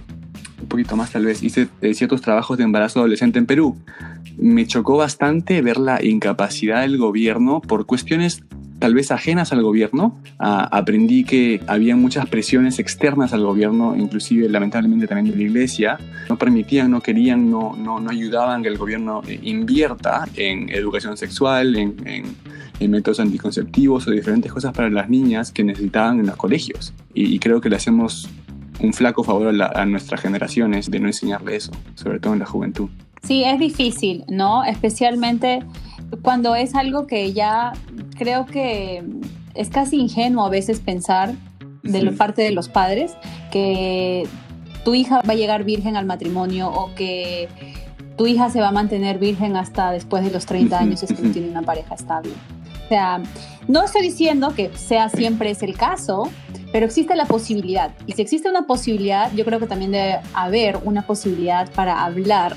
[0.60, 3.76] un poquito más tal vez, hice eh, ciertos trabajos de embarazo adolescente en Perú.
[4.36, 8.42] Me chocó bastante ver la incapacidad del gobierno por cuestiones
[8.78, 10.18] tal vez ajenas al gobierno.
[10.38, 15.98] aprendí que había muchas presiones externas al gobierno, inclusive lamentablemente también de la iglesia.
[16.28, 21.16] No permitían, no querían, no, no, no ayudaban que el gobierno eh, invierta en educación
[21.16, 22.36] sexual, en, en,
[22.90, 26.92] métodos anticonceptivos o diferentes cosas para las niñas que necesitaban en los colegios.
[27.14, 28.28] Y, creo que le hacemos
[28.80, 32.46] un flaco favor a, a nuestras generaciones de no enseñarle eso, sobre todo en la
[32.46, 32.88] juventud.
[33.22, 34.62] Sí, es difícil, ¿no?
[34.62, 35.60] Especialmente
[36.22, 37.72] cuando es algo que ya
[38.16, 39.04] creo que
[39.54, 41.34] es casi ingenuo a veces pensar
[41.82, 43.12] de la parte de los padres
[43.50, 44.26] que
[44.84, 47.48] tu hija va a llegar virgen al matrimonio o que
[48.16, 51.22] tu hija se va a mantener virgen hasta después de los 30 años es que
[51.22, 52.32] no tiene una pareja estable.
[52.84, 53.20] O sea,
[53.66, 56.30] no estoy diciendo que sea siempre es el caso,
[56.72, 57.90] pero existe la posibilidad.
[58.06, 62.56] Y si existe una posibilidad, yo creo que también debe haber una posibilidad para hablar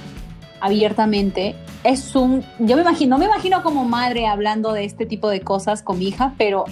[0.62, 1.56] abiertamente.
[1.84, 5.41] Es un, yo me imagino, no me imagino como madre hablando de este tipo de
[5.41, 6.65] cosas con mi hija, pero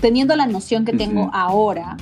[0.00, 1.96] teniendo la noción que tengo ahora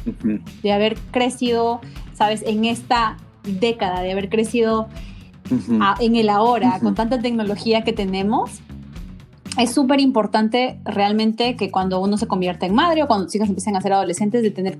[0.62, 1.80] de haber crecido,
[2.14, 4.88] sabes, en esta década, de haber crecido
[6.00, 8.60] en el ahora, con tanta tecnología que tenemos,
[9.58, 13.48] es súper importante realmente que cuando uno se convierta en madre o cuando tus hijas
[13.48, 14.78] empiecen a ser adolescentes, de tener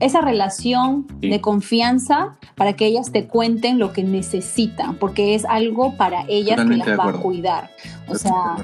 [0.00, 5.96] esa relación de confianza para que ellas te cuenten lo que necesitan, porque es algo
[5.96, 7.70] para ellas que las va a cuidar.
[8.08, 8.56] O sea,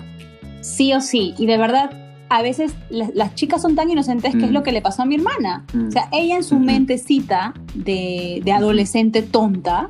[0.61, 1.35] sí o sí.
[1.39, 1.91] Y de verdad,
[2.29, 4.63] a veces las, chicas son tan inocentes que es lo mm.
[4.65, 5.65] que le pasó a mi hermana.
[5.89, 6.15] O sea, mm.
[6.15, 9.89] ella en su mentecita de, adolescente tonta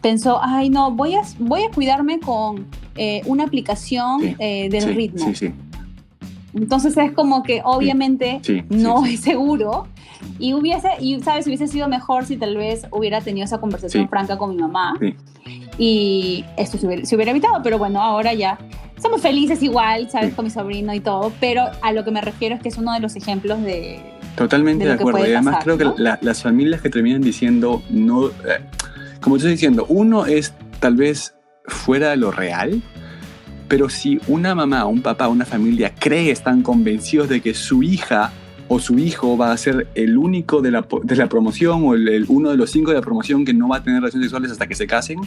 [0.00, 5.32] pensó, ay no, voy a, voy a cuidarme con eh, una aplicación eh, del ritmo.
[6.54, 9.86] Entonces es como que obviamente no es seguro.
[10.38, 14.38] Y hubiese, y sabes, hubiese sido mejor si tal vez hubiera tenido esa conversación franca
[14.38, 14.94] con mi mamá.
[15.78, 18.58] Y esto se hubiera, evitado, pero bueno, ahora ya
[19.00, 20.34] somos felices igual, ¿sabes?
[20.34, 22.92] Con mi sobrino y todo, pero a lo que me refiero es que es uno
[22.92, 24.00] de los ejemplos de...
[24.36, 25.26] Totalmente de, acuerdo.
[25.26, 25.86] Y además creo que
[26.20, 28.60] las familias que terminan diciendo, no, eh,
[29.20, 31.34] como estoy diciendo, uno es tal vez
[31.66, 32.82] fuera de lo real,
[33.68, 38.32] pero si una mamá, un papá, una familia cree, están convencidos de que su hija
[38.68, 42.26] o su hijo va a ser el único de la, de la promoción o el,
[42.28, 44.66] uno de los cinco de la promoción que no va a tener relaciones sexuales hasta
[44.66, 45.18] que se casen,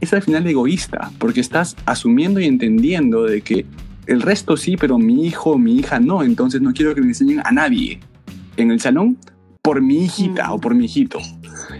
[0.00, 3.64] es al final egoísta, porque estás asumiendo y entendiendo de que
[4.06, 7.08] el resto sí, pero mi hijo o mi hija no, entonces no quiero que me
[7.08, 8.00] enseñen a nadie
[8.56, 9.16] en el salón
[9.62, 11.20] por mi hijita o por mi hijito.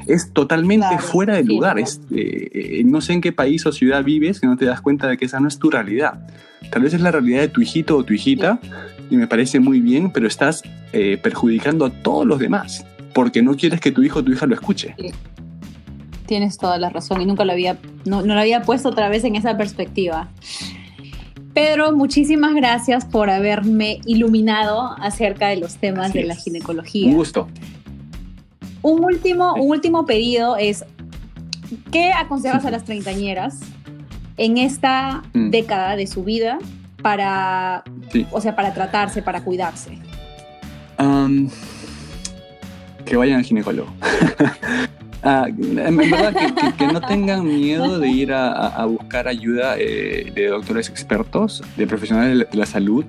[0.06, 1.78] Es totalmente fuera de lugar.
[1.78, 5.08] Es, eh, no sé en qué país o ciudad vives que no te das cuenta
[5.08, 6.26] de que esa no es tu realidad.
[6.70, 8.58] Tal vez es la realidad de tu hijito o tu hijita
[9.10, 12.84] y me parece muy bien, pero estás eh, perjudicando a todos los demás
[13.14, 14.94] porque no quieres que tu hijo o tu hija lo escuche.
[16.26, 19.24] Tienes toda la razón y nunca lo había, no, no lo había puesto otra vez
[19.24, 20.28] en esa perspectiva.
[21.54, 27.06] Pedro, muchísimas gracias por haberme iluminado acerca de los temas de la ginecología.
[27.06, 27.48] Un gusto.
[28.84, 30.84] Un último, un último pedido es,
[31.90, 33.60] ¿qué aconsejas a las treintañeras
[34.36, 35.48] en esta mm.
[35.48, 36.58] década de su vida
[37.00, 37.82] para,
[38.30, 39.98] o sea, para tratarse, para cuidarse?
[43.06, 43.88] que vayan al ginecólogo.
[45.26, 46.34] Ah, en verdad,
[46.76, 52.46] que, no tengan miedo de ir a, buscar ayuda eh, de doctores expertos, de profesionales
[52.50, 53.06] de la salud,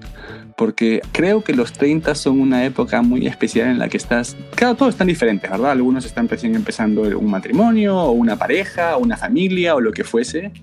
[0.56, 4.75] porque creo que los 30 son una época muy especial en la que estás, claro,
[4.75, 5.71] todos están diferentes, ¿verdad?
[5.71, 10.06] Algunos están recién empezando un matrimonio, o una pareja, o una familia, o lo que
[10.06, 10.54] fuese,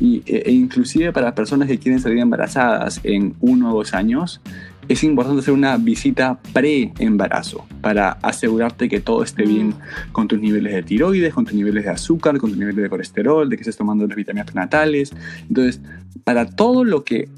[0.00, 4.42] y, e, e inclusive para personas que quieren salir embarazadas en uno o dos años,
[4.88, 9.74] es importante hacer una visita pre-embarazo para asegurarte que todo esté bien
[10.12, 13.48] con tus niveles de tiroides, con tus niveles de azúcar, con tus niveles de colesterol,
[13.48, 15.12] de que estés tomando las vitaminas prenatales.
[15.48, 15.80] Entonces,
[16.24, 17.28] para todo lo que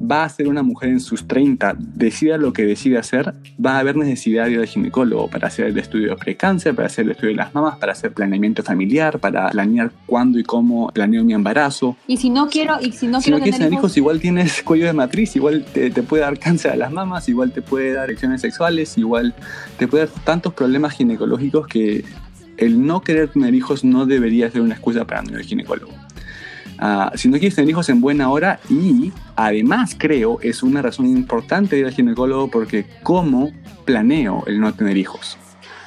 [0.00, 3.78] va a ser una mujer en sus 30, decida lo que decida hacer, va a
[3.80, 7.12] haber necesidad de ir al ginecólogo para hacer el estudio de precáncer, para hacer el
[7.12, 11.34] estudio de las mamas, para hacer planeamiento familiar, para planear cuándo y cómo planeo mi
[11.34, 11.96] embarazo.
[12.06, 14.62] Y si no quiero, y si no, si quiero no quieres tener hijos, igual tienes
[14.64, 18.04] cuello de matriz, igual te, puede dar cáncer a las mamas, igual te puede dar
[18.04, 19.34] erecciones sexuales, igual
[19.78, 22.04] te puede dar tantos problemas ginecológicos que
[22.56, 25.92] el no querer tener hijos no debería ser una excusa para no ir al ginecólogo.
[26.78, 31.06] Ah, si no quieres tener hijos en buena hora y además creo es una razón
[31.06, 33.52] importante de ir al ginecólogo porque cómo
[33.84, 35.38] planeo el no tener hijos.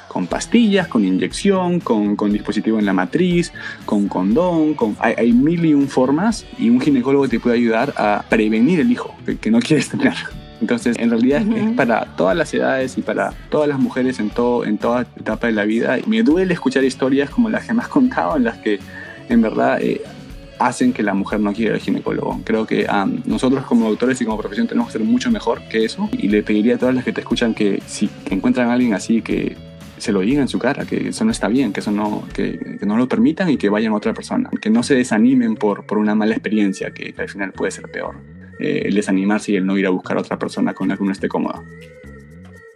[0.08, 3.52] Con pastillas, con inyección, con, con dispositivo en la matriz,
[3.84, 8.24] con condón, con, hay, mil y un formas y un ginecólogo te puede ayudar a
[8.28, 10.14] prevenir el hijo que, no quieres tener.
[10.60, 14.64] Entonces, en realidad es para todas las edades y para todas las mujeres en, todo,
[14.64, 15.96] en toda etapa de la vida.
[16.06, 18.80] Me duele escuchar historias como las que me has contado, en las que
[19.28, 20.02] en verdad eh,
[20.60, 22.40] hacen que la mujer no quiera ir al ginecólogo.
[22.44, 22.86] Creo que
[23.24, 26.42] nosotros como doctores y como profesión tenemos que ser mucho mejor que eso y le
[26.42, 29.56] pediría a todas las que te escuchan que si encuentran a alguien así que
[29.96, 32.78] se lo digan en su cara, que eso no está bien, que eso no, que,
[32.82, 35.98] no lo permitan y que vayan a otra persona, que no se desanimen por, por
[35.98, 38.16] una mala experiencia que, al final puede ser peor.
[38.58, 41.02] Eh, el desanimarse y el no ir a buscar a otra persona con la que
[41.02, 41.64] uno esté cómodo.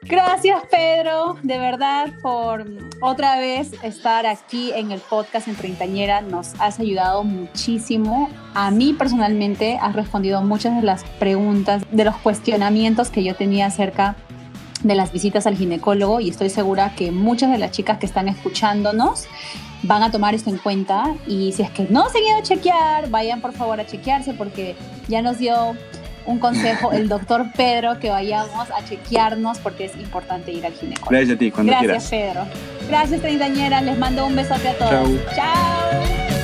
[0.06, 2.66] Gracias Pedro, de verdad, por
[3.00, 6.20] otra vez estar aquí en el podcast en Treintañera.
[6.20, 8.28] Nos has ayudado muchísimo.
[8.52, 13.66] A mí personalmente has respondido muchas de las preguntas, de los cuestionamientos que yo tenía
[13.66, 14.16] acerca
[14.82, 18.28] de las visitas al ginecólogo y estoy segura que muchas de las chicas que están
[18.28, 19.26] escuchándonos
[19.84, 22.42] van a tomar esto en cuenta y si es que no se han ido a
[22.42, 24.76] chequear, vayan por favor a chequearse porque
[25.08, 25.74] ya nos dio
[26.26, 31.10] un consejo el doctor Pedro que vayamos a chequearnos porque es importante ir al ginecólogo.
[31.10, 32.46] Gracias a ti, cuando Gracias, Pedro.
[32.88, 33.80] Gracias, treintañera.
[33.80, 34.90] Les mando un besote a todos.
[34.90, 35.08] Chao.
[35.34, 36.43] Chao.